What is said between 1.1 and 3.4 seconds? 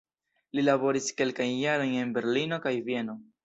kelkajn jarojn en Berlino kaj Vieno.